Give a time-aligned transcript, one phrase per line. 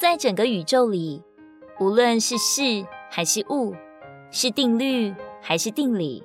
[0.00, 1.22] 在整个宇宙里，
[1.78, 3.74] 无论是事还是物，
[4.30, 6.24] 是定律还是定理，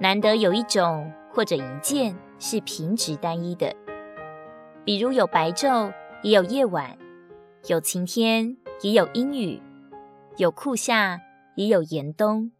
[0.00, 3.72] 难得有一种或者一件是平直单一的。
[4.84, 5.92] 比如有白昼，
[6.24, 6.96] 也有夜晚；
[7.68, 9.62] 有晴天，也有阴雨；
[10.36, 11.20] 有酷夏，
[11.54, 12.50] 也有严冬；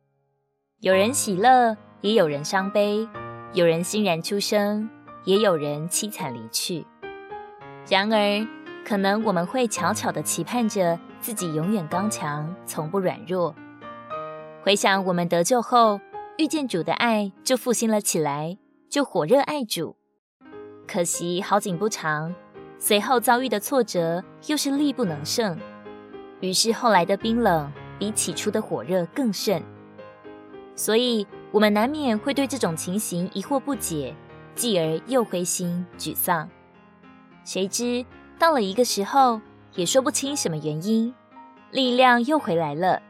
[0.79, 3.09] 有人喜乐，也有人伤悲；
[3.53, 4.89] 有人欣然出生，
[5.25, 6.87] 也有人凄惨离去。
[7.91, 8.47] 然而，
[8.87, 13.53] 可能我们会悄悄地期盼着自己永远刚强，从不软弱。
[14.63, 16.01] 回想我们得救后
[16.39, 18.57] 遇见主的爱，就复兴了起来，
[18.89, 19.97] 就火热爱主。
[20.87, 22.33] 可惜好景不长，
[22.79, 25.59] 随后遭遇的挫折又是力不能胜，
[26.39, 29.61] 于是后来的冰冷比起初的火热更甚。
[30.77, 34.15] 所以，我们难免会对这种情形疑惑不解，
[34.55, 36.49] 继而又灰心沮丧。
[37.45, 38.07] 谁知？
[38.39, 39.41] 到了一个时候，
[39.75, 41.15] 也说不清什么原因，
[41.71, 43.01] 力量又回来了，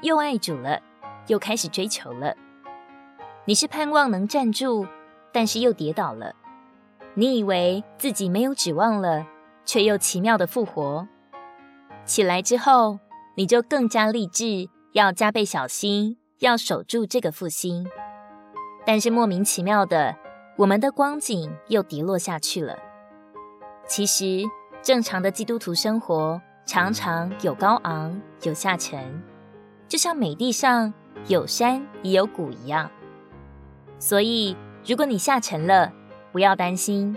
[0.00, 0.80] 又爱主了，
[1.26, 2.36] 又开始追求了。
[3.44, 4.86] 你是盼望能站住，
[5.32, 6.34] 但是又跌倒了。
[7.14, 9.26] 你以为自己没有指望了，
[9.64, 11.08] 却又奇妙的复活。
[12.04, 13.00] 起来之后，
[13.34, 17.88] 你就更加立志，要加倍小心，要守住这个复兴。
[18.84, 20.16] 但是莫名其妙的，
[20.56, 22.78] 我们的光景又跌落下去了。
[23.88, 24.44] 其实。
[24.86, 29.20] 正常的基督徒生活常常有高昂，有下沉，
[29.88, 30.94] 就像美地上
[31.26, 32.88] 有山也有谷一样。
[33.98, 35.92] 所以，如果你下沉了，
[36.30, 37.16] 不要担心，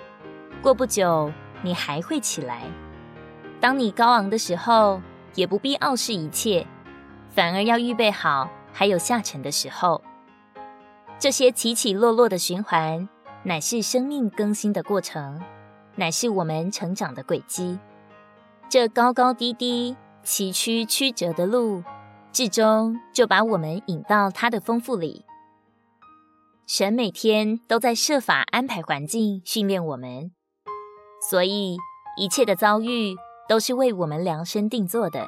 [0.63, 1.31] 过不久
[1.61, 2.63] 你还会起来。
[3.61, 4.99] 当你高昂的时候，
[5.35, 6.65] 也不必傲视一切，
[7.29, 10.01] 反而要预备好还有下沉的时候。
[11.19, 13.07] 这些起起落落的循环，
[13.43, 15.39] 乃是生命更新的过程。
[16.00, 17.78] 乃是我们成长的轨迹，
[18.70, 21.83] 这高高低低、崎岖曲折的路，
[22.32, 25.26] 至终就把我们引到他的丰富里。
[26.65, 30.32] 神每天都在设法安排环境训练我们，
[31.30, 31.77] 所以
[32.17, 33.17] 一切的遭遇
[33.49, 35.26] 都是为我们量身定做的，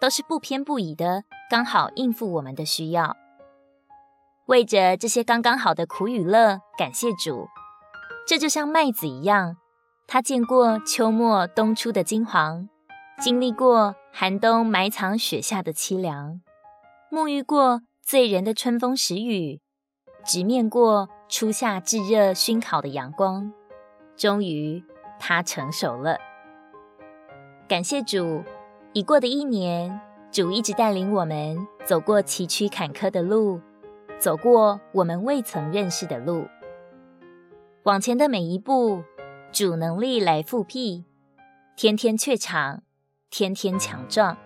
[0.00, 3.16] 都是不偏不倚的，刚好应付我们的需要。
[4.46, 7.46] 为着这些刚刚好的苦与乐，感谢主。
[8.26, 9.56] 这就像麦子一样。
[10.12, 12.68] 他见过秋末冬初的金黄，
[13.20, 16.40] 经历过寒冬埋藏雪下的凄凉，
[17.12, 19.60] 沐浴过醉人的春风时雨，
[20.24, 23.52] 直面过初夏炙热熏烤的阳光，
[24.16, 24.82] 终于
[25.20, 26.18] 他成熟了。
[27.68, 28.42] 感谢主，
[28.92, 30.00] 已过的一年，
[30.32, 31.56] 主一直带领我们
[31.86, 33.60] 走过崎岖坎坷的路，
[34.18, 36.48] 走过我们未曾认识的路，
[37.84, 39.04] 往前的每一步。
[39.52, 41.04] 主能力来复辟，
[41.74, 42.82] 天天怯场，
[43.30, 44.36] 天天强壮。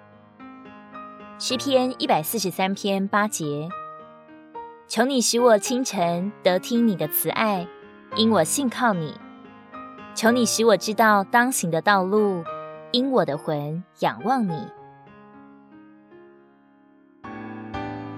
[1.38, 3.68] 诗篇一百四十三篇八节，
[4.88, 7.66] 求你使我清晨得听你的慈爱，
[8.16, 9.12] 因我信靠你；
[10.14, 12.42] 求你使我知道当行的道路，
[12.90, 14.66] 因我的魂仰望你。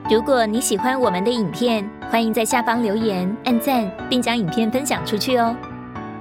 [0.09, 5.57] 如果你喜欢我们的影片，欢迎在下方留言、按赞，并将影片分享出去哦。